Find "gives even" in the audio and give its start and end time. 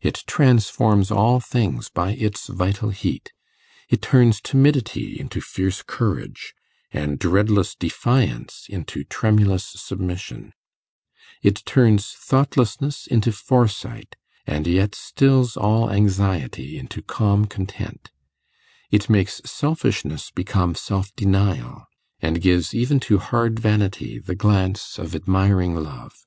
22.42-22.98